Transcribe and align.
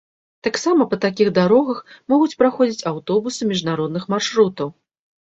Таксама 0.45 0.85
па 0.91 0.97
такіх 1.03 1.27
дарогах 1.39 1.81
могуць 2.13 2.37
праходзіць 2.39 2.85
аўтобусы 2.93 3.41
міжнародных 3.51 4.07
маршрутаў. 4.15 4.73